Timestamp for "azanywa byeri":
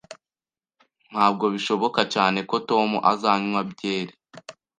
3.11-4.13